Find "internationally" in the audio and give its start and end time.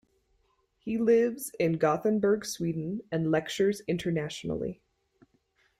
3.87-4.81